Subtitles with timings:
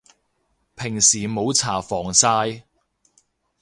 [0.75, 2.63] 平時冇搽防曬